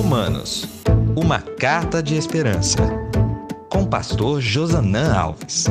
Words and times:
Romanos, 0.00 0.64
uma 1.16 1.40
carta 1.40 2.00
de 2.00 2.14
esperança. 2.14 2.78
Com 3.68 3.84
pastor 3.84 4.40
Josanã 4.40 5.12
Alves. 5.12 5.66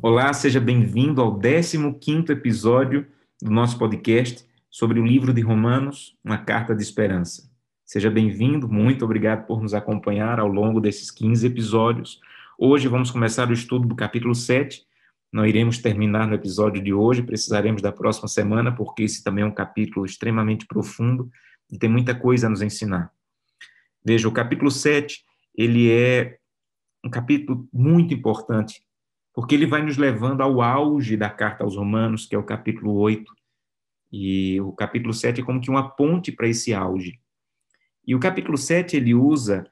Olá, 0.00 0.32
seja 0.32 0.60
bem-vindo 0.60 1.20
ao 1.20 1.36
15º 1.36 2.30
episódio 2.30 3.08
do 3.42 3.50
nosso 3.50 3.76
podcast 3.76 4.46
sobre 4.70 5.00
o 5.00 5.04
livro 5.04 5.34
de 5.34 5.40
Romanos, 5.40 6.16
uma 6.24 6.38
carta 6.38 6.76
de 6.76 6.82
esperança. 6.84 7.50
Seja 7.84 8.08
bem-vindo, 8.08 8.68
muito 8.68 9.04
obrigado 9.04 9.48
por 9.48 9.60
nos 9.60 9.74
acompanhar 9.74 10.38
ao 10.38 10.46
longo 10.46 10.80
desses 10.80 11.10
15 11.10 11.44
episódios. 11.44 12.20
Hoje 12.56 12.86
vamos 12.86 13.10
começar 13.10 13.50
o 13.50 13.52
estudo 13.52 13.88
do 13.88 13.96
capítulo 13.96 14.32
7. 14.32 14.86
Não 15.32 15.46
iremos 15.46 15.78
terminar 15.78 16.26
no 16.26 16.34
episódio 16.34 16.82
de 16.82 16.92
hoje, 16.92 17.22
precisaremos 17.22 17.82
da 17.82 17.92
próxima 17.92 18.28
semana, 18.28 18.74
porque 18.74 19.02
esse 19.02 19.22
também 19.22 19.44
é 19.44 19.46
um 19.46 19.54
capítulo 19.54 20.06
extremamente 20.06 20.66
profundo 20.66 21.30
e 21.70 21.78
tem 21.78 21.88
muita 21.88 22.14
coisa 22.14 22.46
a 22.46 22.50
nos 22.50 22.62
ensinar. 22.62 23.12
Veja, 24.04 24.26
o 24.26 24.32
capítulo 24.32 24.70
7, 24.70 25.22
ele 25.54 25.92
é 25.92 26.38
um 27.04 27.10
capítulo 27.10 27.68
muito 27.72 28.14
importante, 28.14 28.82
porque 29.34 29.54
ele 29.54 29.66
vai 29.66 29.82
nos 29.82 29.98
levando 29.98 30.40
ao 30.40 30.62
auge 30.62 31.16
da 31.16 31.28
carta 31.28 31.62
aos 31.62 31.76
Romanos, 31.76 32.26
que 32.26 32.34
é 32.34 32.38
o 32.38 32.44
capítulo 32.44 32.94
8. 32.94 33.30
E 34.10 34.58
o 34.62 34.72
capítulo 34.72 35.12
7 35.12 35.40
é 35.40 35.44
como 35.44 35.60
que 35.60 35.70
uma 35.70 35.90
ponte 35.90 36.32
para 36.32 36.48
esse 36.48 36.72
auge. 36.72 37.20
E 38.06 38.14
o 38.14 38.20
capítulo 38.20 38.56
7 38.56 38.96
ele 38.96 39.14
usa 39.14 39.70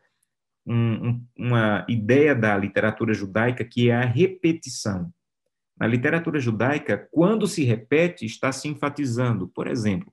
um, 0.66 1.24
uma 1.36 1.86
ideia 1.88 2.34
da 2.34 2.56
literatura 2.56 3.14
judaica 3.14 3.64
que 3.64 3.88
é 3.88 3.94
a 3.94 4.04
repetição. 4.04 5.10
Na 5.78 5.86
literatura 5.86 6.40
judaica, 6.40 7.08
quando 7.10 7.46
se 7.46 7.64
repete, 7.64 8.24
está 8.24 8.50
se 8.50 8.68
enfatizando. 8.68 9.48
Por 9.48 9.66
exemplo, 9.66 10.12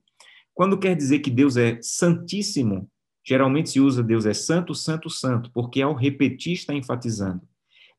quando 0.52 0.78
quer 0.78 0.94
dizer 0.94 1.20
que 1.20 1.30
Deus 1.30 1.56
é 1.56 1.78
santíssimo, 1.80 2.88
geralmente 3.24 3.70
se 3.70 3.80
usa 3.80 4.02
Deus 4.02 4.26
é 4.26 4.34
santo, 4.34 4.74
santo, 4.74 5.08
santo, 5.08 5.50
porque 5.52 5.80
ao 5.80 5.94
repetir 5.94 6.52
está 6.52 6.74
enfatizando. 6.74 7.42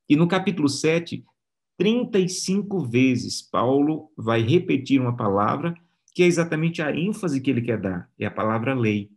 E 0.07 0.15
no 0.15 0.27
capítulo 0.27 0.69
7, 0.69 1.25
35 1.77 2.79
vezes 2.85 3.41
Paulo 3.41 4.11
vai 4.15 4.41
repetir 4.41 5.01
uma 5.01 5.15
palavra 5.15 5.73
que 6.13 6.23
é 6.23 6.25
exatamente 6.25 6.81
a 6.81 6.95
ênfase 6.95 7.41
que 7.41 7.49
ele 7.49 7.61
quer 7.61 7.77
dar, 7.77 8.09
é 8.17 8.25
a 8.25 8.31
palavra 8.31 8.73
lei. 8.73 9.11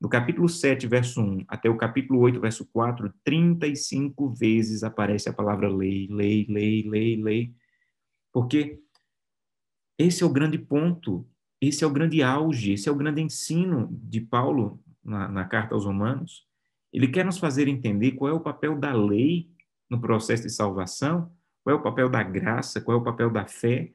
Do 0.00 0.08
capítulo 0.08 0.48
7, 0.48 0.86
verso 0.86 1.20
1, 1.20 1.44
até 1.48 1.68
o 1.68 1.76
capítulo 1.76 2.20
8, 2.20 2.38
verso 2.38 2.64
4, 2.72 3.12
35 3.24 4.32
vezes 4.34 4.84
aparece 4.84 5.28
a 5.28 5.32
palavra 5.32 5.68
lei, 5.68 6.06
lei, 6.08 6.46
lei, 6.48 6.88
lei, 6.88 7.16
lei. 7.20 7.54
Porque 8.40 8.80
esse 9.98 10.22
é 10.22 10.26
o 10.26 10.30
grande 10.30 10.58
ponto, 10.58 11.26
esse 11.60 11.82
é 11.82 11.86
o 11.86 11.90
grande 11.90 12.22
auge, 12.22 12.72
esse 12.72 12.88
é 12.88 12.92
o 12.92 12.96
grande 12.96 13.20
ensino 13.20 13.88
de 13.90 14.20
Paulo 14.20 14.80
na, 15.02 15.28
na 15.28 15.44
carta 15.44 15.74
aos 15.74 15.84
Romanos. 15.84 16.46
Ele 16.92 17.08
quer 17.08 17.24
nos 17.24 17.38
fazer 17.38 17.68
entender 17.68 18.12
qual 18.12 18.30
é 18.30 18.34
o 18.34 18.40
papel 18.40 18.78
da 18.78 18.92
lei 18.92 19.50
no 19.90 20.00
processo 20.00 20.44
de 20.44 20.50
salvação, 20.50 21.32
qual 21.64 21.76
é 21.76 21.78
o 21.78 21.82
papel 21.82 22.08
da 22.08 22.22
graça, 22.22 22.80
qual 22.80 22.96
é 22.96 23.00
o 23.00 23.04
papel 23.04 23.30
da 23.30 23.46
fé, 23.46 23.92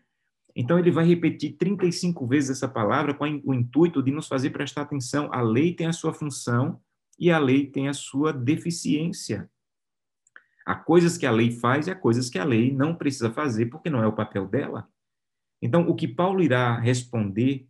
então, 0.55 0.77
ele 0.77 0.91
vai 0.91 1.05
repetir 1.05 1.53
35 1.57 2.27
vezes 2.27 2.51
essa 2.51 2.67
palavra 2.67 3.13
com 3.13 3.25
o 3.43 3.53
intuito 3.53 4.03
de 4.03 4.11
nos 4.11 4.27
fazer 4.27 4.51
prestar 4.51 4.83
atenção. 4.83 5.29
A 5.31 5.41
lei 5.41 5.73
tem 5.73 5.87
a 5.87 5.93
sua 5.93 6.13
função 6.13 6.79
e 7.17 7.31
a 7.31 7.39
lei 7.39 7.65
tem 7.65 7.87
a 7.87 7.93
sua 7.93 8.31
deficiência. 8.31 9.49
Há 10.65 10.75
coisas 10.75 11.17
que 11.17 11.25
a 11.25 11.31
lei 11.31 11.51
faz 11.51 11.87
e 11.87 11.91
há 11.91 11.95
coisas 11.95 12.29
que 12.29 12.39
a 12.39 12.45
lei 12.45 12.71
não 12.71 12.95
precisa 12.95 13.31
fazer 13.31 13.67
porque 13.67 13.89
não 13.89 14.01
é 14.01 14.07
o 14.07 14.15
papel 14.15 14.47
dela. 14.47 14.87
Então, 15.61 15.87
o 15.87 15.95
que 15.95 16.07
Paulo 16.07 16.41
irá 16.41 16.77
responder 16.77 17.67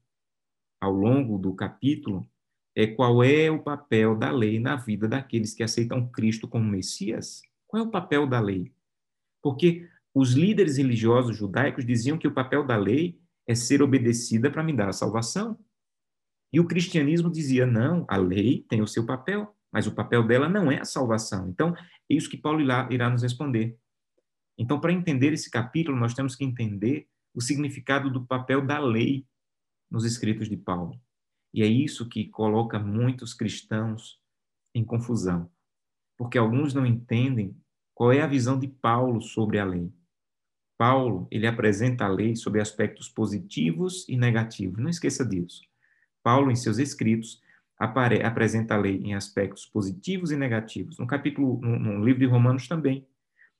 ao 0.81 0.91
longo 0.91 1.37
do 1.37 1.53
capítulo 1.53 2.27
é 2.75 2.87
qual 2.87 3.23
é 3.23 3.49
o 3.51 3.61
papel 3.61 4.17
da 4.17 4.31
lei 4.31 4.59
na 4.59 4.75
vida 4.75 5.07
daqueles 5.07 5.53
que 5.53 5.63
aceitam 5.63 6.07
Cristo 6.09 6.47
como 6.47 6.65
Messias. 6.65 7.41
Qual 7.67 7.83
é 7.83 7.87
o 7.87 7.91
papel 7.91 8.27
da 8.27 8.39
lei? 8.39 8.73
Porque 9.41 9.87
os 10.13 10.33
líderes 10.33 10.77
religiosos 10.77 11.35
judaicos 11.37 11.85
diziam 11.85 12.17
que 12.17 12.27
o 12.27 12.33
papel 12.33 12.65
da 12.65 12.75
lei 12.75 13.19
é 13.47 13.55
ser 13.55 13.81
obedecida 13.81 14.49
para 14.49 14.63
me 14.63 14.73
dar 14.73 14.89
a 14.89 14.93
salvação. 14.93 15.57
E 16.51 16.59
o 16.59 16.67
cristianismo 16.67 17.31
dizia: 17.31 17.65
não, 17.65 18.05
a 18.07 18.17
lei 18.17 18.65
tem 18.69 18.81
o 18.81 18.87
seu 18.87 19.05
papel, 19.05 19.55
mas 19.73 19.87
o 19.87 19.95
papel 19.95 20.23
dela 20.25 20.47
não 20.47 20.71
é 20.71 20.79
a 20.79 20.85
salvação. 20.85 21.49
Então, 21.49 21.75
é 21.75 21.83
isso 22.13 22.29
que 22.29 22.37
Paulo 22.37 22.61
irá, 22.61 23.09
nos 23.09 23.23
responder. 23.23 23.75
Então, 24.55 24.79
para 24.79 24.93
entender 24.93 25.33
esse 25.33 25.49
capítulo, 25.49 25.97
nós 25.97 26.13
temos 26.13 26.35
que 26.35 26.45
entender 26.45 27.07
o 27.33 27.41
significado 27.41 28.11
do 28.11 28.23
papel 28.23 28.63
da 28.63 28.77
lei 28.77 29.25
nos 29.89 30.05
escritos 30.05 30.47
de 30.47 30.55
Paulo. 30.55 31.01
E 31.51 31.63
é 31.63 31.65
isso 31.65 32.07
que 32.07 32.27
coloca 32.29 32.77
muitos 32.77 33.33
cristãos 33.33 34.21
em 34.75 34.85
confusão, 34.85 35.49
porque 36.15 36.37
alguns 36.37 36.75
não 36.75 36.85
entendem 36.85 37.57
qual 37.95 38.11
é 38.11 38.21
a 38.21 38.27
visão 38.27 38.59
de 38.59 38.67
Paulo 38.67 39.21
sobre 39.21 39.57
a 39.57 39.65
lei. 39.65 39.91
Paulo, 40.77 41.27
ele 41.31 41.47
apresenta 41.47 42.05
a 42.05 42.09
lei 42.09 42.35
sob 42.35 42.59
aspectos 42.59 43.09
positivos 43.09 44.07
e 44.07 44.17
negativos. 44.17 44.79
Não 44.79 44.89
esqueça 44.89 45.25
disso. 45.25 45.61
Paulo, 46.23 46.51
em 46.51 46.55
seus 46.55 46.77
escritos, 46.77 47.41
apare, 47.77 48.23
apresenta 48.23 48.75
a 48.75 48.77
lei 48.77 48.97
em 48.97 49.13
aspectos 49.13 49.65
positivos 49.65 50.31
e 50.31 50.35
negativos. 50.35 50.97
No 50.97 51.07
capítulo, 51.07 51.59
no, 51.61 51.79
no 51.79 52.05
livro 52.05 52.19
de 52.19 52.25
Romanos 52.25 52.67
também. 52.67 53.05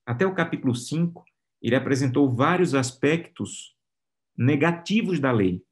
Até 0.06 0.26
o 0.26 0.34
capítulo 0.34 0.76
5, 0.76 1.24
ele 1.62 1.76
apresentou 1.76 2.34
vários 2.34 2.76
aspectos 2.76 3.76
negativos 4.38 5.20
da 5.20 5.32
lei. 5.32 5.64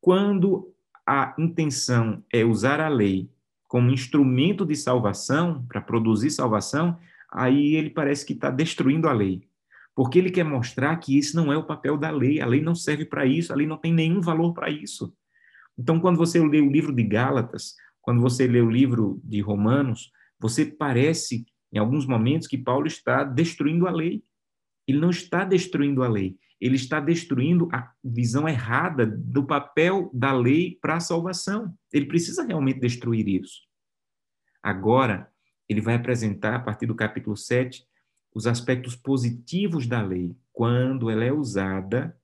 Quando 0.00 0.74
a 1.06 1.34
intenção 1.38 2.22
é 2.32 2.44
usar 2.44 2.80
a 2.80 2.88
lei 2.88 3.30
como 3.66 3.90
instrumento 3.90 4.64
de 4.64 4.76
salvação, 4.76 5.64
para 5.66 5.80
produzir 5.80 6.30
salvação, 6.30 6.98
aí 7.30 7.74
ele 7.74 7.90
parece 7.90 8.24
que 8.24 8.32
está 8.32 8.50
destruindo 8.50 9.08
a 9.08 9.12
lei 9.12 9.48
porque 9.96 10.18
ele 10.18 10.30
quer 10.30 10.44
mostrar 10.44 10.94
que 10.98 11.16
esse 11.16 11.34
não 11.34 11.50
é 11.50 11.56
o 11.56 11.64
papel 11.64 11.96
da 11.96 12.10
lei, 12.10 12.38
a 12.38 12.46
lei 12.46 12.60
não 12.60 12.74
serve 12.74 13.06
para 13.06 13.24
isso, 13.24 13.50
a 13.50 13.56
lei 13.56 13.66
não 13.66 13.78
tem 13.78 13.94
nenhum 13.94 14.20
valor 14.20 14.52
para 14.52 14.68
isso. 14.68 15.10
Então, 15.78 16.00
quando 16.00 16.16
você 16.16 16.38
lê 16.38 16.60
o 16.60 16.70
livro 16.70 16.92
de 16.92 17.02
Gálatas, 17.02 17.74
quando 18.00 18.20
você 18.20 18.46
lê 18.46 18.60
o 18.60 18.70
livro 18.70 19.20
de 19.24 19.40
Romanos, 19.40 20.10
você 20.38 20.64
parece, 20.64 21.44
em 21.72 21.78
alguns 21.78 22.06
momentos, 22.06 22.48
que 22.48 22.56
Paulo 22.56 22.86
está 22.86 23.24
destruindo 23.24 23.86
a 23.86 23.90
lei. 23.90 24.22
Ele 24.86 24.98
não 24.98 25.10
está 25.10 25.44
destruindo 25.44 26.02
a 26.04 26.08
lei, 26.08 26.38
ele 26.60 26.76
está 26.76 27.00
destruindo 27.00 27.68
a 27.72 27.92
visão 28.02 28.48
errada 28.48 29.04
do 29.04 29.44
papel 29.44 30.10
da 30.14 30.32
lei 30.32 30.78
para 30.80 30.96
a 30.96 31.00
salvação. 31.00 31.74
Ele 31.92 32.06
precisa 32.06 32.44
realmente 32.44 32.80
destruir 32.80 33.28
isso. 33.28 33.62
Agora, 34.62 35.28
ele 35.68 35.80
vai 35.80 35.96
apresentar, 35.96 36.54
a 36.54 36.60
partir 36.60 36.86
do 36.86 36.94
capítulo 36.94 37.36
7, 37.36 37.84
os 38.32 38.46
aspectos 38.46 38.94
positivos 38.94 39.86
da 39.86 40.00
lei 40.00 40.36
quando 40.52 41.10
ela 41.10 41.24
é 41.24 41.32
usada 41.32 42.16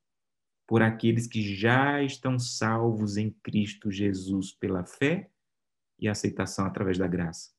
por 0.73 0.81
aqueles 0.81 1.27
que 1.27 1.43
já 1.55 2.03
estão 2.03 2.39
salvos 2.39 3.19
em 3.19 3.31
Cristo 3.43 3.91
Jesus 3.91 4.53
pela 4.53 4.87
fé 4.87 5.29
e 6.01 6.09
aceitação 6.09 6.65
através 6.65 6.97
da 6.97 7.07
graça. 7.07 7.51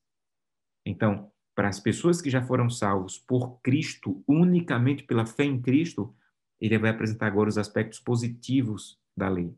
Então, 0.84 1.30
para 1.54 1.68
as 1.68 1.78
pessoas 1.78 2.20
que 2.20 2.28
já 2.28 2.42
foram 2.42 2.68
salvos 2.68 3.16
por 3.16 3.60
Cristo, 3.60 4.20
unicamente 4.26 5.04
pela 5.04 5.24
fé 5.24 5.44
em 5.44 5.62
Cristo, 5.62 6.12
ele 6.60 6.76
vai 6.76 6.90
apresentar 6.90 7.28
agora 7.28 7.48
os 7.48 7.56
aspectos 7.56 8.00
positivos 8.00 8.98
da 9.16 9.28
lei. 9.28 9.54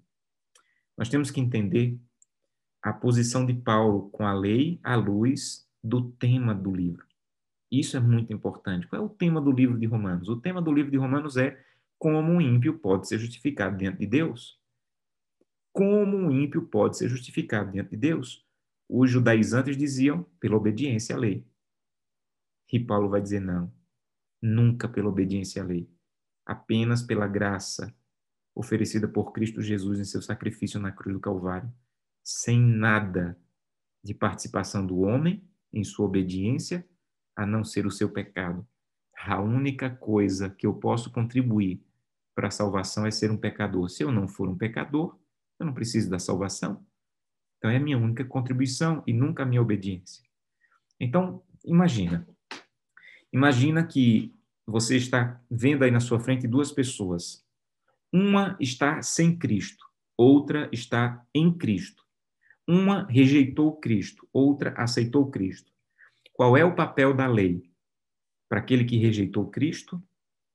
Nós 0.95 1.09
temos 1.09 1.31
que 1.31 1.41
entender 1.41 1.99
a 2.83 2.93
posição 2.93 3.47
de 3.47 3.55
Paulo 3.55 4.11
com 4.11 4.27
a 4.27 4.35
lei 4.35 4.79
à 4.83 4.97
luz 4.97 5.67
do 5.83 6.11
tema 6.11 6.55
do 6.55 6.75
livro. 6.75 7.07
Isso 7.73 7.97
é 7.97 8.01
muito 8.01 8.35
importante. 8.35 8.87
Qual 8.87 9.01
é 9.01 9.05
o 9.07 9.09
tema 9.09 9.41
do 9.41 9.51
livro 9.51 9.79
de 9.79 9.87
Romanos? 9.87 10.29
O 10.29 10.37
tema 10.37 10.61
do 10.61 10.71
livro 10.71 10.91
de 10.91 10.99
Romanos 10.99 11.39
é 11.39 11.59
como 11.99 12.33
um 12.33 12.41
ímpio 12.41 12.79
pode 12.79 13.09
ser 13.09 13.19
justificado 13.19 13.77
diante 13.77 13.99
de 13.99 14.07
Deus. 14.07 14.61
Como 15.73 16.17
um 16.17 16.31
ímpio 16.31 16.67
pode 16.67 16.97
ser 16.97 17.09
justificado 17.09 17.73
diante 17.73 17.91
de 17.91 17.97
Deus? 17.97 18.47
Os 18.89 19.11
judaizantes 19.11 19.77
diziam 19.77 20.25
pela 20.39 20.57
obediência 20.57 21.15
à 21.15 21.19
lei. 21.19 21.47
E 22.73 22.81
Paulo 22.81 23.09
vai 23.09 23.21
dizer 23.21 23.41
não, 23.41 23.73
nunca 24.43 24.89
pela 24.89 25.09
obediência 25.09 25.63
à 25.63 25.65
lei, 25.65 25.89
apenas 26.45 27.03
pela 27.03 27.27
graça 27.27 27.95
oferecida 28.55 29.07
por 29.07 29.33
Cristo 29.33 29.61
Jesus 29.61 30.01
em 30.01 30.05
seu 30.05 30.23
sacrifício 30.23 30.81
na 30.81 30.91
cruz 30.91 31.15
do 31.15 31.21
Calvário, 31.21 31.73
sem 32.23 32.61
nada 32.61 33.39
de 34.03 34.15
participação 34.15 34.87
do 34.87 35.01
homem 35.01 35.47
em 35.73 35.85
sua 35.85 36.07
obediência 36.07 36.87
a 37.35 37.45
não 37.47 37.63
ser 37.63 37.87
o 37.87 37.91
seu 37.91 38.11
pecado. 38.11 38.67
A 39.19 39.41
única 39.41 39.91
coisa 39.91 40.49
que 40.49 40.67
eu 40.67 40.75
posso 40.75 41.11
contribuir 41.11 41.86
para 42.37 42.49
a 42.49 42.51
salvação 42.51 43.07
é 43.07 43.11
ser 43.11 43.31
um 43.31 43.37
pecador. 43.37 43.89
Se 43.89 44.05
eu 44.05 44.13
não 44.13 44.29
for 44.29 44.47
um 44.47 44.57
pecador, 44.57 45.19
eu 45.59 45.65
não 45.65 45.73
preciso 45.73 46.11
da 46.11 46.19
salvação. 46.19 46.85
Então 47.57 47.71
é 47.71 47.79
a 47.79 47.81
minha 47.81 47.97
única 47.97 48.25
contribuição 48.27 49.03
e 49.07 49.13
nunca 49.13 49.43
a 49.43 49.47
minha 49.47 49.63
obediência. 49.63 50.23
Então, 51.01 51.43
imagina. 51.65 52.29
Imagina 53.33 53.85
que 53.87 54.35
você 54.67 54.97
está 54.97 55.41
vendo 55.51 55.83
aí 55.83 55.91
na 55.91 55.99
sua 55.99 56.21
frente 56.21 56.47
duas 56.47 56.71
pessoas. 56.71 57.43
Uma 58.13 58.55
está 58.61 59.01
sem 59.03 59.37
Cristo. 59.37 59.85
outra 60.19 60.69
está 60.73 61.27
em 61.35 61.53
Cristo. 61.53 62.05
Uma 62.69 63.07
rejeitou 63.07 63.77
Cristo, 63.77 64.29
outra 64.33 64.75
aceitou 64.77 65.31
Cristo. 65.31 65.71
Qual 66.33 66.57
é 66.57 66.65
o 66.65 66.75
papel 66.75 67.15
da 67.15 67.27
lei 67.27 67.71
para 68.49 68.61
aquele 68.61 68.85
que 68.85 68.97
rejeitou 68.97 69.51
Cristo 69.51 70.03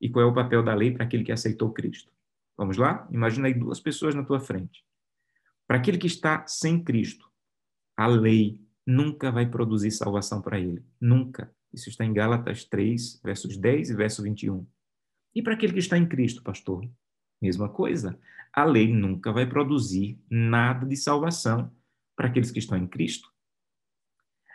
e 0.02 0.10
qual 0.10 0.26
é 0.26 0.28
o 0.28 0.34
papel 0.34 0.64
da 0.64 0.74
lei 0.74 0.90
para 0.90 1.04
aquele 1.04 1.22
que 1.22 1.30
aceitou 1.30 1.72
Cristo? 1.72 2.12
Vamos 2.56 2.76
lá? 2.76 3.08
Imagina 3.12 3.46
aí 3.46 3.54
duas 3.54 3.78
pessoas 3.78 4.16
na 4.16 4.24
tua 4.24 4.40
frente. 4.40 4.84
Para 5.64 5.78
aquele 5.78 5.96
que 5.96 6.08
está 6.08 6.44
sem 6.44 6.82
Cristo, 6.82 7.30
a 7.96 8.08
lei 8.08 8.60
nunca 8.84 9.30
vai 9.30 9.48
produzir 9.48 9.92
salvação 9.92 10.42
para 10.42 10.58
ele. 10.58 10.84
Nunca. 11.00 11.54
Isso 11.72 11.88
está 11.88 12.04
em 12.04 12.12
Gálatas 12.12 12.64
3, 12.64 13.20
versos 13.22 13.56
10 13.56 13.90
e 13.90 13.94
verso 13.94 14.22
21. 14.24 14.66
E 15.34 15.40
para 15.40 15.54
aquele 15.54 15.72
que 15.72 15.78
está 15.78 15.96
em 15.96 16.06
Cristo, 16.06 16.42
pastor? 16.42 16.84
Mesma 17.40 17.68
coisa. 17.68 18.18
A 18.52 18.64
lei 18.64 18.92
nunca 18.92 19.32
vai 19.32 19.48
produzir 19.48 20.20
nada 20.28 20.84
de 20.84 20.96
salvação 20.96 21.72
para 22.16 22.26
aqueles 22.26 22.50
que 22.50 22.58
estão 22.58 22.76
em 22.76 22.86
Cristo. 22.86 23.32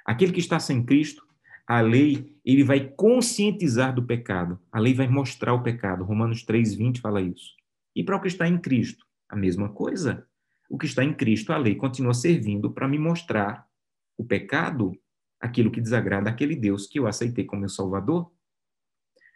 Aquele 0.06 0.32
que 0.32 0.40
está 0.40 0.60
sem 0.60 0.86
Cristo, 0.86 1.27
a 1.68 1.82
lei, 1.82 2.34
ele 2.46 2.64
vai 2.64 2.80
conscientizar 2.80 3.94
do 3.94 4.02
pecado. 4.02 4.58
A 4.72 4.80
lei 4.80 4.94
vai 4.94 5.08
mostrar 5.08 5.54
o 5.54 5.62
pecado. 5.62 6.06
Romanos 6.06 6.46
3:20 6.46 7.02
fala 7.02 7.22
isso. 7.22 7.54
E 7.94 8.04
para 8.04 8.16
o 8.16 8.22
que 8.22 8.30
está 8.30 8.48
em 8.48 8.58
Cristo, 8.58 9.06
a 9.28 9.36
mesma 9.36 9.68
coisa. 9.70 10.26
O 10.70 10.78
que 10.78 10.86
está 10.86 11.04
em 11.04 11.14
Cristo, 11.14 11.52
a 11.52 11.58
lei 11.58 11.76
continua 11.76 12.14
servindo 12.14 12.72
para 12.72 12.88
me 12.88 12.98
mostrar 12.98 13.68
o 14.18 14.24
pecado, 14.24 14.98
aquilo 15.40 15.70
que 15.70 15.82
desagrada 15.82 16.30
aquele 16.30 16.56
Deus 16.56 16.88
que 16.88 17.00
eu 17.00 17.06
aceitei 17.06 17.44
como 17.44 17.62
meu 17.62 17.70
Salvador. 17.70 18.32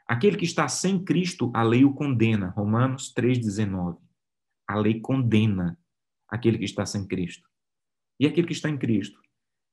Aquele 0.07 0.37
que 0.37 0.45
está 0.45 0.67
sem 0.67 1.03
Cristo, 1.03 1.51
a 1.53 1.63
lei 1.63 1.83
o 1.83 1.93
condena. 1.93 2.49
Romanos 2.49 3.13
3,19. 3.13 3.97
A 4.67 4.75
lei 4.75 5.01
condena 5.01 5.77
aquele 6.29 6.57
que 6.57 6.65
está 6.65 6.85
sem 6.85 7.05
Cristo. 7.05 7.49
E 8.19 8.25
aquele 8.25 8.47
que 8.47 8.53
está 8.53 8.69
em 8.69 8.77
Cristo 8.77 9.20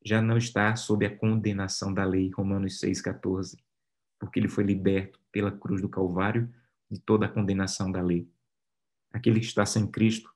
já 0.09 0.23
não 0.23 0.39
está 0.39 0.75
sob 0.75 1.05
a 1.05 1.15
condenação 1.15 1.93
da 1.93 2.05
lei, 2.05 2.31
Romanos 2.31 2.81
6,14, 2.81 3.59
porque 4.19 4.41
ele 4.41 4.49
foi 4.49 4.65
liberto 4.65 5.21
pela 5.31 5.53
cruz 5.53 5.83
do 5.83 5.89
Calvário 5.89 6.53
de 6.91 6.99
toda 6.99 7.27
a 7.27 7.29
condenação 7.29 7.93
da 7.93 8.01
lei. 8.01 8.27
Aquele 9.13 9.39
que 9.39 9.47
está 9.47 9.67
sem 9.67 9.87
Cristo, 9.87 10.33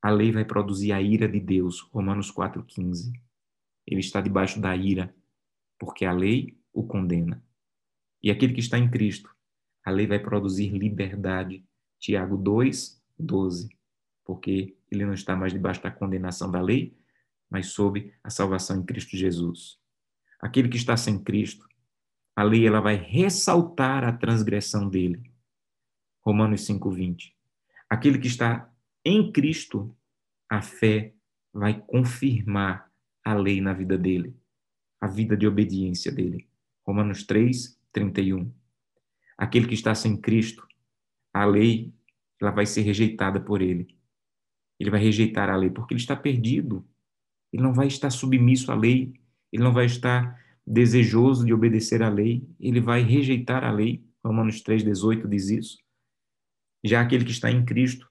a 0.00 0.10
lei 0.10 0.30
vai 0.30 0.44
produzir 0.44 0.92
a 0.92 1.02
ira 1.02 1.28
de 1.28 1.40
Deus, 1.40 1.80
Romanos 1.80 2.32
4,15. 2.32 3.12
Ele 3.84 4.00
está 4.00 4.20
debaixo 4.20 4.60
da 4.60 4.74
ira, 4.76 5.12
porque 5.76 6.04
a 6.04 6.12
lei 6.12 6.56
o 6.72 6.86
condena. 6.86 7.42
E 8.22 8.30
aquele 8.30 8.54
que 8.54 8.60
está 8.60 8.78
em 8.78 8.88
Cristo, 8.88 9.34
a 9.84 9.90
lei 9.90 10.06
vai 10.06 10.20
produzir 10.20 10.70
liberdade, 10.70 11.64
Tiago 11.98 12.36
2, 12.36 13.02
12, 13.18 13.68
porque 14.24 14.76
ele 14.88 15.04
não 15.04 15.14
está 15.14 15.34
mais 15.34 15.52
debaixo 15.52 15.82
da 15.82 15.90
condenação 15.90 16.50
da 16.50 16.60
lei, 16.60 16.96
mas 17.50 17.68
sob 17.68 18.12
a 18.22 18.30
salvação 18.30 18.80
em 18.80 18.84
Cristo 18.84 19.16
Jesus. 19.16 19.78
Aquele 20.40 20.68
que 20.68 20.76
está 20.76 20.96
sem 20.96 21.22
Cristo, 21.22 21.68
a 22.36 22.42
lei 22.42 22.66
ela 22.66 22.80
vai 22.80 22.94
ressaltar 22.94 24.04
a 24.04 24.12
transgressão 24.12 24.88
dele. 24.88 25.30
Romanos 26.24 26.64
5:20. 26.64 27.34
Aquele 27.88 28.18
que 28.18 28.28
está 28.28 28.72
em 29.04 29.32
Cristo, 29.32 29.94
a 30.48 30.62
fé 30.62 31.14
vai 31.52 31.80
confirmar 31.80 32.90
a 33.24 33.34
lei 33.34 33.60
na 33.60 33.72
vida 33.72 33.98
dele, 33.98 34.34
a 35.00 35.06
vida 35.06 35.36
de 35.36 35.46
obediência 35.46 36.12
dele. 36.12 36.48
Romanos 36.86 37.24
3, 37.24 37.78
31. 37.92 38.52
Aquele 39.36 39.66
que 39.66 39.74
está 39.74 39.94
sem 39.94 40.16
Cristo, 40.16 40.66
a 41.32 41.44
lei 41.44 41.92
ela 42.40 42.50
vai 42.50 42.64
ser 42.64 42.82
rejeitada 42.82 43.40
por 43.40 43.60
ele. 43.60 43.96
Ele 44.78 44.90
vai 44.90 45.00
rejeitar 45.00 45.50
a 45.50 45.56
lei 45.56 45.70
porque 45.70 45.92
ele 45.92 46.00
está 46.00 46.16
perdido 46.16 46.88
ele 47.52 47.62
não 47.62 47.72
vai 47.72 47.86
estar 47.86 48.10
submisso 48.10 48.70
à 48.70 48.74
lei, 48.74 49.12
ele 49.52 49.62
não 49.62 49.72
vai 49.72 49.86
estar 49.86 50.38
desejoso 50.66 51.44
de 51.44 51.52
obedecer 51.52 52.02
à 52.02 52.08
lei, 52.08 52.46
ele 52.58 52.80
vai 52.80 53.02
rejeitar 53.02 53.64
a 53.64 53.70
lei. 53.70 54.04
Romanos 54.24 54.62
3,18 54.62 55.28
diz 55.28 55.48
isso. 55.48 55.78
Já 56.84 57.00
aquele 57.00 57.24
que 57.24 57.30
está 57.30 57.50
em 57.50 57.64
Cristo, 57.64 58.08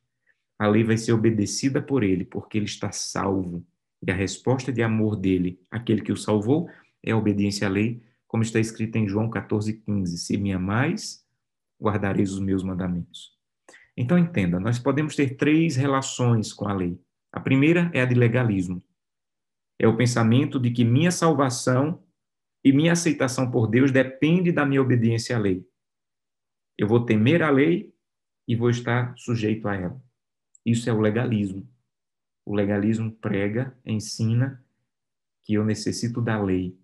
a 0.58 0.68
lei 0.68 0.84
vai 0.84 0.98
ser 0.98 1.14
obedecida 1.14 1.82
por 1.82 2.04
ele, 2.04 2.26
porque 2.26 2.58
ele 2.58 2.66
está 2.66 2.92
salvo. 2.92 3.66
E 4.06 4.12
a 4.12 4.14
resposta 4.14 4.72
de 4.72 4.84
amor 4.84 5.16
dele, 5.16 5.60
aquele 5.72 6.02
que 6.02 6.12
o 6.12 6.18
salvou, 6.18 6.70
é 7.04 7.12
a 7.12 7.18
obediência 7.18 7.68
à 7.68 7.70
lei, 7.70 8.02
como 8.28 8.44
está 8.44 8.60
escrito 8.60 8.98
em 8.98 9.08
João 9.08 9.30
14,15. 9.30 10.06
Se 10.18 10.38
me 10.38 10.52
amais, 10.52 11.24
guardareis 11.82 12.34
os 12.34 12.40
meus 12.40 12.64
mandamentos. 12.64 13.32
Então 13.96 14.18
entenda, 14.18 14.60
nós 14.60 14.80
podemos 14.80 15.16
ter 15.16 15.36
três 15.36 15.76
relações 15.76 16.54
com 16.54 16.68
a 16.68 16.74
lei. 16.74 17.00
A 17.32 17.40
primeira 17.40 17.90
é 17.94 18.02
a 18.02 18.06
de 18.06 18.16
legalismo. 18.16 18.84
É 19.80 19.88
o 19.88 19.96
pensamento 19.96 20.60
de 20.60 20.72
que 20.72 20.84
minha 20.84 21.10
salvação 21.10 22.04
e 22.64 22.74
minha 22.74 22.92
aceitação 22.92 23.50
por 23.50 23.68
Deus 23.68 23.92
depende 23.92 24.52
da 24.52 24.66
minha 24.66 24.82
obediência 24.82 25.38
à 25.38 25.40
lei. 25.40 25.66
Eu 26.78 26.88
vou 26.88 27.06
temer 27.06 27.42
a 27.42 27.50
lei 27.50 27.94
e 28.48 28.56
vou 28.56 28.70
estar 28.70 29.14
sujeito 29.18 29.68
a 29.68 29.76
ela. 29.76 30.02
Isso 30.66 30.90
é 30.90 30.94
o 30.94 31.00
legalismo. 31.00 31.68
O 32.46 32.54
legalismo 32.54 33.12
prega, 33.12 33.78
ensina 33.86 34.64
que 35.44 35.54
eu 35.54 35.64
necessito 35.64 36.22
da 36.22 36.42
lei 36.42 36.78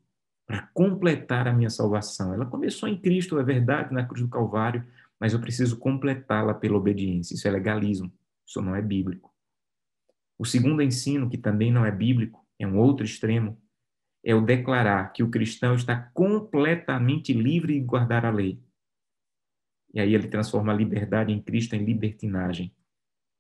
para 0.46 0.70
completar 0.74 1.48
a 1.48 1.54
minha 1.54 1.70
salvação. 1.70 2.34
Ela 2.34 2.46
começou 2.46 2.88
em 2.88 2.98
Cristo, 2.98 3.40
é 3.40 3.44
verdade, 3.44 3.94
na 3.94 4.06
cruz 4.06 4.22
do 4.22 4.30
Calvário, 4.30 4.86
mas 5.20 5.34
eu 5.34 5.40
preciso 5.40 5.78
completá-la 5.78 6.54
pela 6.54 6.78
obediência. 6.78 7.34
Isso 7.34 7.48
é 7.48 7.52
legalismo. 7.52 8.12
Isso 8.46 8.62
não 8.62 8.76
é 8.76 8.82
bíblico. 8.82 9.34
O 10.38 10.46
segundo 10.46 10.82
ensino, 10.82 11.30
que 11.30 11.38
também 11.38 11.72
não 11.72 11.86
é 11.86 11.92
bíblico, 11.92 12.45
é 12.60 12.68
um 12.68 12.78
outro 12.78 13.06
extremo, 13.06 13.62
é 14.24 14.34
o 14.34 14.42
declarar 14.42 15.14
que 15.14 15.22
o 15.22 15.30
cristão 15.30 15.76
está 15.76 15.96
completamente 16.14 17.32
livre 17.32 17.80
de 17.80 17.86
guardar 17.86 18.26
a 18.26 18.32
lei. 18.32 18.60
E 19.94 20.00
aí 20.00 20.14
ele 20.14 20.28
transforma 20.28 20.74
a 20.74 20.76
liberdade 20.76 21.32
em 21.32 21.42
Cristo 21.42 21.76
em 21.76 21.86
libertinagem. 21.86 22.76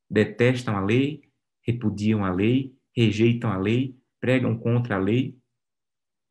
Detestam 0.09 0.77
a 0.77 0.79
lei, 0.79 1.23
repudiam 1.65 2.23
a 2.23 2.31
lei, 2.31 2.77
rejeitam 2.95 3.51
a 3.51 3.57
lei, 3.57 3.97
pregam 4.21 4.57
contra 4.57 4.95
a 4.95 4.99
lei. 4.99 5.37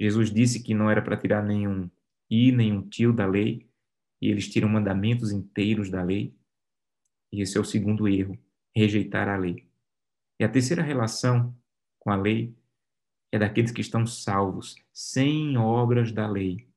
Jesus 0.01 0.31
disse 0.31 0.63
que 0.63 0.73
não 0.73 0.91
era 0.91 1.03
para 1.03 1.17
tirar 1.17 1.43
nenhum 1.43 1.91
i, 2.31 2.53
nenhum 2.53 2.89
tio 2.89 3.13
da 3.13 3.27
lei, 3.27 3.69
e 4.23 4.31
eles 4.31 4.49
tiram 4.49 4.69
mandamentos 4.69 5.33
inteiros 5.33 5.91
da 5.91 6.03
lei. 6.03 6.35
E 7.33 7.43
esse 7.43 7.59
é 7.59 7.61
o 7.61 7.65
segundo 7.65 8.09
erro, 8.09 8.39
rejeitar 8.75 9.29
a 9.29 9.37
lei. 9.37 9.69
E 10.41 10.45
a 10.45 10.49
terceira 10.49 10.83
relação 10.83 11.55
com 11.99 12.11
a 12.11 12.17
lei 12.17 12.55
é 13.35 13.39
daqueles 13.39 13.73
que 13.73 13.81
estão 13.81 14.07
salvos, 14.07 14.77
sem 14.93 15.57
obras 15.57 16.13
da 16.13 16.25
lei, 16.25 16.69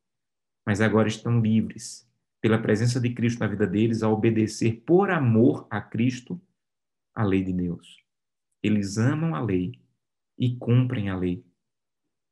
mas 0.65 0.81
agora 0.81 1.07
estão 1.07 1.39
livres, 1.39 2.09
pela 2.41 2.59
presença 2.59 2.99
de 2.99 3.13
Cristo 3.13 3.41
na 3.41 3.47
vida 3.47 3.67
deles, 3.67 4.01
a 4.01 4.09
obedecer 4.09 4.81
por 4.83 5.11
amor 5.11 5.67
a 5.69 5.79
Cristo 5.79 6.41
a 7.13 7.23
lei 7.23 7.43
de 7.43 7.53
Deus. 7.53 8.03
Eles 8.63 8.97
amam 8.97 9.35
a 9.35 9.39
lei 9.39 9.79
e 10.35 10.55
cumprem 10.55 11.11
a 11.11 11.15
lei. 11.15 11.45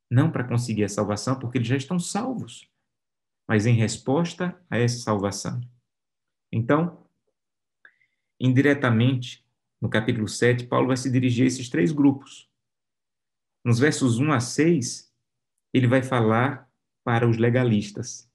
Não 0.10 0.32
para 0.32 0.44
conseguir 0.44 0.86
a 0.86 0.90
salvação, 0.90 1.38
porque 1.38 1.60
eles 1.60 1.68
já 1.68 1.78
estão 1.78 2.00
salvos, 2.00 2.68
mas 3.48 3.68
em 3.68 3.76
resposta 3.76 4.60
a 4.72 4.80
essa 4.80 4.98
salvação. 4.98 5.62
Então, 6.52 7.08
indiretamente, 8.40 9.46
no 9.80 9.88
capítulo 9.88 10.28
7, 10.28 10.66
Paulo 10.66 10.88
vai 10.88 10.98
se 10.98 11.12
dirigir 11.12 11.44
a 11.44 11.48
esses 11.48 11.70
três 11.70 11.92
grupos 11.92 12.50
nos 13.66 13.80
versos 13.80 14.20
1 14.20 14.32
a 14.32 14.40
6, 14.40 15.12
ele 15.74 15.88
vai 15.88 16.04
falar 16.04 16.70
para 17.04 17.28
os 17.28 17.38
legalistas. 17.38 18.30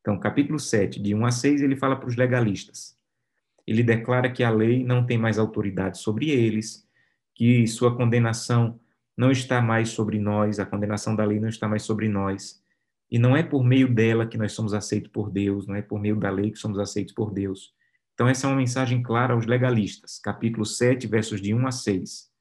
Então, 0.00 0.20
capítulo 0.20 0.58
7, 0.58 1.00
de 1.00 1.14
1 1.14 1.24
a 1.24 1.30
6, 1.30 1.62
ele 1.62 1.76
fala 1.76 1.96
para 1.96 2.10
os 2.10 2.14
legalistas. 2.14 2.94
Ele 3.66 3.82
declara 3.82 4.30
que 4.30 4.44
a 4.44 4.50
lei 4.50 4.84
não 4.84 5.06
tem 5.06 5.16
mais 5.16 5.38
autoridade 5.38 5.96
sobre 5.96 6.28
eles, 6.28 6.86
que 7.34 7.66
sua 7.66 7.96
condenação 7.96 8.78
não 9.16 9.30
está 9.30 9.62
mais 9.62 9.88
sobre 9.88 10.18
nós, 10.18 10.58
a 10.58 10.66
condenação 10.66 11.16
da 11.16 11.24
lei 11.24 11.40
não 11.40 11.48
está 11.48 11.66
mais 11.66 11.82
sobre 11.82 12.06
nós. 12.06 12.62
E 13.10 13.18
não 13.18 13.34
é 13.34 13.42
por 13.42 13.64
meio 13.64 13.92
dela 13.92 14.26
que 14.26 14.36
nós 14.36 14.52
somos 14.52 14.74
aceitos 14.74 15.10
por 15.10 15.30
Deus, 15.30 15.66
não 15.66 15.74
é 15.74 15.80
por 15.80 15.98
meio 15.98 16.16
da 16.16 16.30
lei 16.30 16.50
que 16.50 16.58
somos 16.58 16.78
aceitos 16.78 17.14
por 17.14 17.32
Deus. 17.32 17.74
Então, 18.12 18.28
essa 18.28 18.46
é 18.46 18.50
uma 18.50 18.56
mensagem 18.56 19.02
clara 19.02 19.32
aos 19.32 19.46
legalistas, 19.46 20.18
capítulo 20.18 20.66
7, 20.66 21.06
versos 21.06 21.40
de 21.40 21.54
1 21.54 21.66
a 21.66 21.72
6. 21.72 22.31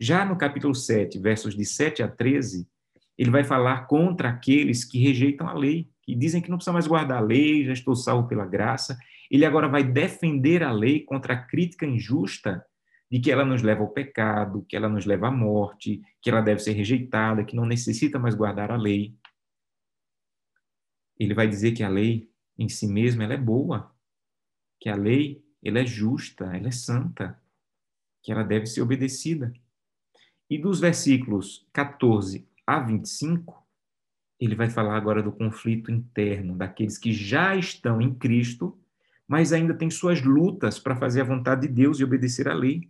Já 0.00 0.24
no 0.24 0.36
capítulo 0.36 0.74
7, 0.74 1.18
versos 1.18 1.54
de 1.56 1.64
7 1.64 2.02
a 2.02 2.08
13, 2.08 2.68
ele 3.16 3.30
vai 3.30 3.44
falar 3.44 3.86
contra 3.86 4.28
aqueles 4.28 4.84
que 4.84 4.98
rejeitam 4.98 5.48
a 5.48 5.54
lei, 5.54 5.88
que 6.02 6.14
dizem 6.14 6.42
que 6.42 6.50
não 6.50 6.58
precisa 6.58 6.72
mais 6.72 6.86
guardar 6.86 7.18
a 7.18 7.24
lei, 7.24 7.64
já 7.64 7.72
estou 7.72 7.96
salvo 7.96 8.28
pela 8.28 8.44
graça. 8.44 8.98
Ele 9.30 9.44
agora 9.44 9.68
vai 9.68 9.82
defender 9.82 10.62
a 10.62 10.70
lei 10.70 11.00
contra 11.00 11.34
a 11.34 11.42
crítica 11.42 11.86
injusta 11.86 12.64
de 13.10 13.20
que 13.20 13.30
ela 13.30 13.44
nos 13.44 13.62
leva 13.62 13.82
ao 13.82 13.88
pecado, 13.88 14.64
que 14.68 14.76
ela 14.76 14.88
nos 14.88 15.06
leva 15.06 15.28
à 15.28 15.30
morte, 15.30 16.02
que 16.20 16.28
ela 16.28 16.40
deve 16.40 16.60
ser 16.60 16.72
rejeitada, 16.72 17.44
que 17.44 17.56
não 17.56 17.64
necessita 17.64 18.18
mais 18.18 18.34
guardar 18.34 18.70
a 18.70 18.76
lei. 18.76 19.14
Ele 21.18 21.32
vai 21.32 21.48
dizer 21.48 21.72
que 21.72 21.82
a 21.82 21.88
lei 21.88 22.28
em 22.58 22.68
si 22.68 22.86
mesma 22.86 23.24
ela 23.24 23.34
é 23.34 23.38
boa, 23.38 23.94
que 24.78 24.88
a 24.88 24.96
lei 24.96 25.42
ela 25.64 25.78
é 25.78 25.86
justa, 25.86 26.44
ela 26.56 26.68
é 26.68 26.72
santa, 26.72 27.40
que 28.22 28.30
ela 28.30 28.42
deve 28.42 28.66
ser 28.66 28.82
obedecida. 28.82 29.52
E 30.48 30.58
dos 30.58 30.78
versículos 30.78 31.66
14 31.72 32.46
a 32.66 32.78
25, 32.78 33.66
ele 34.38 34.54
vai 34.54 34.70
falar 34.70 34.96
agora 34.96 35.22
do 35.22 35.32
conflito 35.32 35.90
interno, 35.90 36.54
daqueles 36.56 36.98
que 36.98 37.12
já 37.12 37.56
estão 37.56 38.00
em 38.00 38.14
Cristo, 38.14 38.78
mas 39.26 39.52
ainda 39.52 39.74
têm 39.74 39.90
suas 39.90 40.22
lutas 40.22 40.78
para 40.78 40.94
fazer 40.94 41.22
a 41.22 41.24
vontade 41.24 41.66
de 41.66 41.72
Deus 41.72 41.98
e 41.98 42.04
obedecer 42.04 42.48
à 42.48 42.54
lei. 42.54 42.88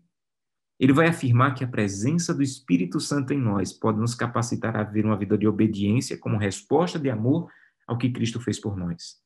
Ele 0.78 0.92
vai 0.92 1.06
afirmar 1.06 1.54
que 1.54 1.64
a 1.64 1.68
presença 1.68 2.34
do 2.34 2.42
Espírito 2.42 3.00
Santo 3.00 3.32
em 3.32 3.38
nós 3.38 3.72
pode 3.72 3.98
nos 3.98 4.14
capacitar 4.14 4.76
a 4.76 4.82
viver 4.82 5.06
uma 5.06 5.16
vida 5.16 5.38
de 5.38 5.48
obediência 5.48 6.18
como 6.18 6.36
resposta 6.36 6.98
de 6.98 7.08
amor 7.08 7.50
ao 7.86 7.96
que 7.96 8.10
Cristo 8.10 8.40
fez 8.40 8.60
por 8.60 8.76
nós. 8.76 9.18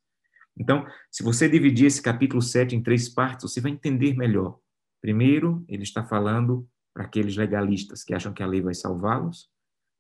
Então, 0.56 0.87
se 1.10 1.22
você 1.22 1.49
dividir 1.49 1.87
esse 1.87 2.02
capítulo 2.02 2.42
7 2.42 2.76
em 2.76 2.82
três 2.82 3.08
partes, 3.08 3.50
você 3.50 3.60
vai 3.60 3.72
entender 3.72 4.14
melhor. 4.14 4.58
Primeiro, 5.00 5.64
ele 5.66 5.82
está 5.82 6.04
falando 6.04 6.68
para 6.94 7.04
aqueles 7.04 7.37
legalistas 7.37 8.04
que 8.04 8.14
acham 8.14 8.32
que 8.32 8.42
a 8.42 8.47
lei 8.47 8.61
vai 8.61 8.75
salvá-los. 8.75 9.49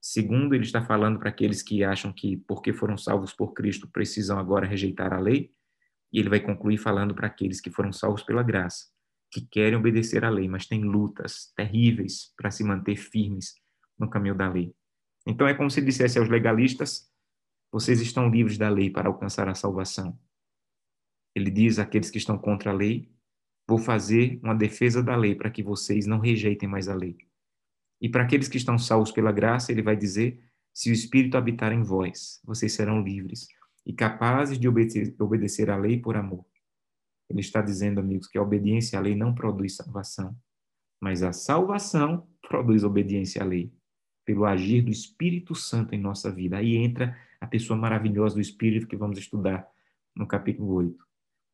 Segundo, 0.00 0.54
ele 0.54 0.64
está 0.64 0.82
falando 0.82 1.18
para 1.18 1.28
aqueles 1.28 1.62
que 1.62 1.84
acham 1.84 2.12
que, 2.12 2.36
porque 2.36 2.72
foram 2.72 2.96
salvos 2.96 3.32
por 3.32 3.52
Cristo, 3.52 3.88
precisam 3.88 4.38
agora 4.38 4.66
rejeitar 4.66 5.12
a 5.12 5.18
lei. 5.18 5.52
E 6.12 6.18
ele 6.18 6.28
vai 6.28 6.40
concluir 6.40 6.78
falando 6.78 7.14
para 7.14 7.26
aqueles 7.26 7.60
que 7.60 7.70
foram 7.70 7.92
salvos 7.92 8.22
pela 8.22 8.42
graça, 8.42 8.86
que 9.30 9.40
querem 9.42 9.78
obedecer 9.78 10.24
à 10.24 10.30
lei, 10.30 10.48
mas 10.48 10.66
têm 10.66 10.82
lutas 10.82 11.52
terríveis 11.54 12.32
para 12.36 12.50
se 12.50 12.64
manter 12.64 12.96
firmes 12.96 13.54
no 13.98 14.10
caminho 14.10 14.34
da 14.34 14.50
lei. 14.50 14.74
Então 15.26 15.46
é 15.46 15.54
como 15.54 15.70
se 15.70 15.80
dissesse 15.80 16.18
aos 16.18 16.28
legalistas: 16.28 17.08
vocês 17.70 18.00
estão 18.00 18.28
livres 18.28 18.58
da 18.58 18.68
lei 18.68 18.90
para 18.90 19.08
alcançar 19.08 19.48
a 19.48 19.54
salvação. 19.54 20.18
Ele 21.34 21.50
diz 21.50 21.78
àqueles 21.78 22.10
que 22.10 22.18
estão 22.18 22.36
contra 22.36 22.70
a 22.70 22.74
lei: 22.74 23.12
vou 23.70 23.78
fazer 23.78 24.40
uma 24.42 24.54
defesa 24.54 25.00
da 25.00 25.14
lei 25.14 25.36
para 25.36 25.48
que 25.48 25.62
vocês 25.62 26.04
não 26.04 26.18
rejeitem 26.18 26.68
mais 26.68 26.88
a 26.88 26.94
lei. 26.94 27.16
E 28.00 28.08
para 28.08 28.24
aqueles 28.24 28.48
que 28.48 28.56
estão 28.56 28.76
salvos 28.76 29.12
pela 29.12 29.30
graça, 29.30 29.70
ele 29.70 29.80
vai 29.80 29.94
dizer: 29.94 30.42
se 30.74 30.90
o 30.90 30.92
Espírito 30.92 31.36
habitar 31.36 31.72
em 31.72 31.82
vós, 31.82 32.40
vocês 32.44 32.72
serão 32.72 33.00
livres 33.00 33.46
e 33.86 33.92
capazes 33.92 34.58
de 34.58 34.68
obedecer, 34.68 35.70
à 35.70 35.76
lei 35.76 35.98
por 35.98 36.16
amor. 36.16 36.44
Ele 37.28 37.40
está 37.40 37.62
dizendo, 37.62 38.00
amigos, 38.00 38.26
que 38.26 38.38
a 38.38 38.42
obediência 38.42 38.98
à 38.98 39.02
lei 39.02 39.14
não 39.14 39.32
produz 39.32 39.76
salvação, 39.76 40.36
mas 41.00 41.22
a 41.22 41.32
salvação 41.32 42.26
produz 42.48 42.82
obediência 42.82 43.40
à 43.40 43.44
lei, 43.44 43.72
pelo 44.24 44.44
agir 44.44 44.82
do 44.82 44.90
Espírito 44.90 45.54
Santo 45.54 45.94
em 45.94 46.00
nossa 46.00 46.30
vida. 46.30 46.56
Aí 46.56 46.76
entra 46.76 47.16
a 47.40 47.46
pessoa 47.46 47.78
maravilhosa 47.78 48.34
do 48.34 48.40
Espírito 48.40 48.88
que 48.88 48.96
vamos 48.96 49.16
estudar 49.16 49.64
no 50.14 50.26
capítulo 50.26 50.74
8. 50.74 51.06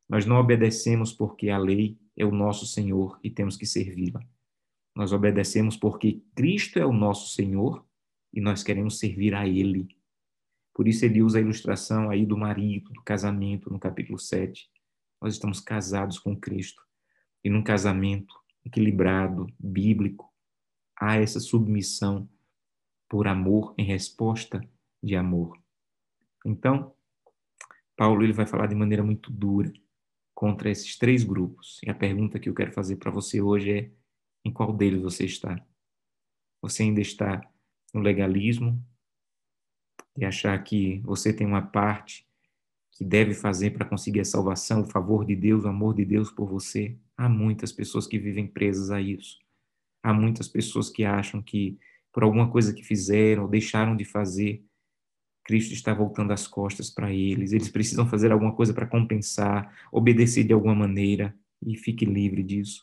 Nós 0.09 0.25
não 0.25 0.37
obedecemos 0.37 1.13
porque 1.13 1.51
a 1.51 1.59
lei 1.59 1.99
é 2.17 2.25
o 2.25 2.31
nosso 2.31 2.67
Senhor 2.67 3.19
e 3.23 3.31
temos 3.31 3.57
que 3.57 3.67
servi-la. 3.67 4.21
Nós 4.95 5.13
obedecemos 5.13 5.77
porque 5.77 6.23
Cristo 6.35 6.79
é 6.79 6.87
o 6.87 6.93
nosso 6.93 7.35
Senhor 7.35 7.85
e 8.33 8.41
nós 8.41 8.63
queremos 8.63 8.99
servir 8.99 9.35
a 9.35 9.47
Ele. 9.47 9.89
Por 10.75 10.89
isso 10.89 11.05
ele 11.05 11.23
usa 11.23 11.39
a 11.39 11.41
ilustração 11.41 12.11
aí 12.11 12.25
do 12.25 12.37
marido, 12.37 12.93
do 12.93 13.03
casamento, 13.03 13.71
no 13.71 13.79
capítulo 13.79 14.19
7. 14.19 14.69
Nós 15.21 15.35
estamos 15.35 15.61
casados 15.61 16.19
com 16.19 16.35
Cristo. 16.37 16.83
E 17.45 17.51
num 17.51 17.63
casamento 17.63 18.35
equilibrado, 18.65 19.47
bíblico, 19.59 20.33
há 20.99 21.17
essa 21.17 21.41
submissão 21.41 22.29
por 23.09 23.27
amor 23.27 23.75
em 23.79 23.85
resposta 23.85 24.67
de 25.03 25.15
amor. 25.15 25.59
Então, 26.45 26.95
Paulo 27.97 28.23
ele 28.23 28.33
vai 28.33 28.47
falar 28.47 28.67
de 28.67 28.75
maneira 28.75 29.03
muito 29.03 29.31
dura 29.31 29.73
contra 30.37 30.71
esses 30.71 30.99
três 30.99 31.25
grupos. 31.25 31.81
E 31.83 31.89
a 31.89 31.95
pergunta 31.95 32.39
que 32.39 32.51
eu 32.51 32.55
quero 32.55 32.71
fazer 32.71 32.97
para 32.97 33.11
você 33.11 33.41
hoje 33.41 33.71
é: 33.73 33.91
em 34.45 34.53
qual 34.53 34.71
deles 34.73 35.01
você 35.01 35.25
está? 35.25 35.59
Você 36.61 36.83
ainda 36.83 37.01
está 37.01 37.41
no 37.93 38.03
legalismo 38.03 38.85
e 40.17 40.27
achar 40.27 40.63
que 40.63 41.01
você 41.01 41.33
tem 41.33 41.47
uma 41.47 41.63
parte 41.63 42.29
que 42.93 43.05
deve 43.05 43.35
fazer 43.35 43.71
para 43.71 43.87
conseguir 43.87 44.21
a 44.21 44.25
salvação, 44.25 44.83
o 44.83 44.91
favor 44.91 45.25
de 45.25 45.35
Deus, 45.35 45.65
o 45.65 45.69
amor 45.69 45.95
de 45.95 46.05
Deus 46.05 46.31
por 46.31 46.47
você? 46.47 46.99
Há 47.17 47.29
muitas 47.29 47.73
pessoas 47.73 48.07
que 48.07 48.19
vivem 48.19 48.47
presas 48.47 48.91
a 48.91 49.01
isso. 49.01 49.39
Há 50.03 50.13
muitas 50.13 50.49
pessoas 50.49 50.91
que 50.91 51.05
acham 51.05 51.43
que 51.43 51.79
por 52.13 52.23
alguma 52.23 52.51
coisa 52.51 52.75
que 52.75 52.83
fizeram 52.83 53.45
ou 53.45 53.49
deixaram 53.49 53.97
de 53.97 54.05
fazer, 54.05 54.63
Cristo 55.47 55.73
está 55.73 55.95
voltando 55.95 56.33
as 56.33 56.49
costas 56.49 56.91
para 56.91 57.13
eles. 57.13 57.53
Eles 57.53 57.69
precisam 57.69 58.05
fazer 58.09 58.33
alguma 58.33 58.53
coisa 58.53 58.75
para 58.75 58.85
compensar, 58.85 59.89
obedecer 59.93 60.43
de 60.43 60.53
alguma 60.53 60.75
maneira 60.75 61.33
e 61.65 61.77
fique 61.77 62.05
livre 62.05 62.43
disso. 62.43 62.83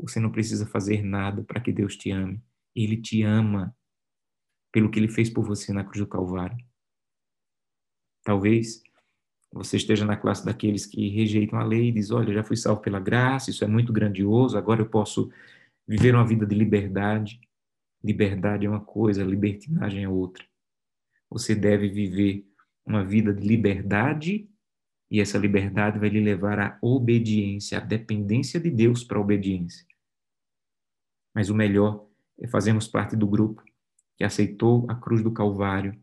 Você 0.00 0.18
não 0.18 0.32
precisa 0.32 0.64
fazer 0.64 1.02
nada 1.02 1.44
para 1.44 1.60
que 1.60 1.70
Deus 1.70 1.94
te 1.94 2.10
ame. 2.10 2.42
Ele 2.74 2.96
te 2.96 3.22
ama 3.22 3.76
pelo 4.72 4.90
que 4.90 4.98
ele 4.98 5.08
fez 5.08 5.28
por 5.28 5.44
você 5.44 5.74
na 5.74 5.84
cruz 5.84 5.98
do 5.98 6.06
Calvário. 6.06 6.56
Talvez 8.24 8.82
você 9.52 9.76
esteja 9.76 10.06
na 10.06 10.16
classe 10.16 10.42
daqueles 10.42 10.86
que 10.86 11.10
rejeitam 11.10 11.58
a 11.58 11.64
lei 11.64 11.90
e 11.90 11.92
diz: 11.92 12.10
Olha, 12.10 12.32
já 12.32 12.42
fui 12.42 12.56
salvo 12.56 12.80
pela 12.80 12.98
graça, 12.98 13.50
isso 13.50 13.62
é 13.62 13.68
muito 13.68 13.92
grandioso, 13.92 14.56
agora 14.56 14.80
eu 14.80 14.88
posso 14.88 15.30
viver 15.86 16.14
uma 16.14 16.26
vida 16.26 16.46
de 16.46 16.54
liberdade. 16.54 17.38
Liberdade 18.02 18.64
é 18.64 18.70
uma 18.70 18.80
coisa, 18.80 19.22
libertinagem 19.22 20.02
é 20.02 20.08
outra. 20.08 20.44
Você 21.34 21.52
deve 21.52 21.88
viver 21.88 22.46
uma 22.86 23.04
vida 23.04 23.34
de 23.34 23.44
liberdade 23.44 24.48
e 25.10 25.20
essa 25.20 25.36
liberdade 25.36 25.98
vai 25.98 26.08
lhe 26.08 26.20
levar 26.20 26.60
à 26.60 26.78
obediência, 26.80 27.78
à 27.78 27.80
dependência 27.80 28.60
de 28.60 28.70
Deus 28.70 29.02
para 29.02 29.18
a 29.18 29.20
obediência. 29.20 29.84
Mas 31.34 31.50
o 31.50 31.54
melhor 31.56 32.06
é 32.38 32.46
fazermos 32.46 32.86
parte 32.86 33.16
do 33.16 33.26
grupo 33.26 33.64
que 34.16 34.22
aceitou 34.22 34.86
a 34.88 34.94
cruz 34.94 35.24
do 35.24 35.32
Calvário, 35.32 36.00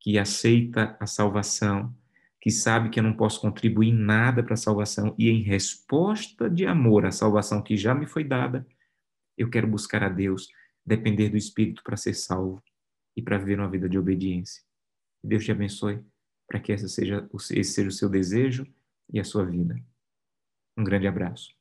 que 0.00 0.18
aceita 0.18 0.96
a 0.98 1.06
salvação, 1.06 1.94
que 2.40 2.50
sabe 2.50 2.88
que 2.88 2.98
eu 2.98 3.04
não 3.04 3.14
posso 3.14 3.42
contribuir 3.42 3.92
nada 3.92 4.42
para 4.42 4.54
a 4.54 4.56
salvação 4.56 5.14
e 5.18 5.28
em 5.28 5.42
resposta 5.42 6.48
de 6.48 6.64
amor 6.64 7.04
à 7.04 7.12
salvação 7.12 7.60
que 7.60 7.76
já 7.76 7.94
me 7.94 8.06
foi 8.06 8.24
dada, 8.24 8.66
eu 9.36 9.50
quero 9.50 9.68
buscar 9.68 10.02
a 10.02 10.08
Deus, 10.08 10.48
depender 10.84 11.28
do 11.28 11.36
Espírito 11.36 11.82
para 11.82 11.98
ser 11.98 12.14
salvo 12.14 12.62
e 13.16 13.22
para 13.22 13.38
viver 13.38 13.58
uma 13.58 13.70
vida 13.70 13.88
de 13.88 13.98
obediência. 13.98 14.62
Deus 15.22 15.44
te 15.44 15.52
abençoe 15.52 16.04
para 16.46 16.60
que 16.60 16.72
esse 16.72 16.88
seja, 16.88 17.28
esse 17.50 17.72
seja 17.72 17.88
o 17.88 17.92
seu 17.92 18.08
desejo 18.08 18.66
e 19.12 19.20
a 19.20 19.24
sua 19.24 19.44
vida. 19.44 19.74
Um 20.76 20.84
grande 20.84 21.06
abraço. 21.06 21.54